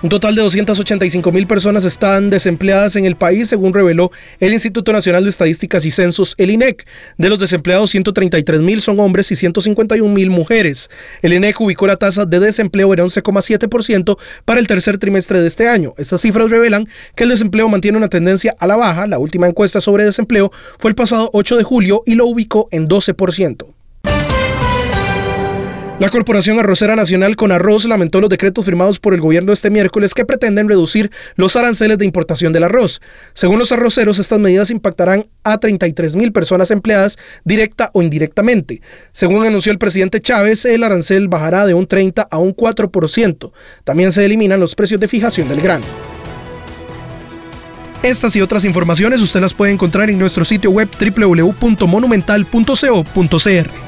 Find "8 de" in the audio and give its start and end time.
21.32-21.64